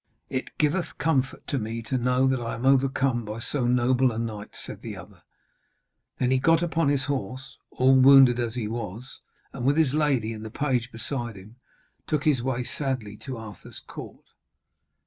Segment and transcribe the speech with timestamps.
[0.31, 4.17] 'It giveth comfort to me to know that I am overcome by so noble a
[4.17, 5.21] knight,' said the other.
[6.17, 9.19] Then he got upon his horse, all wounded as he was,
[9.53, 11.57] and with his lady and the page beside him
[12.07, 14.25] took his way sadly to Arthur's court.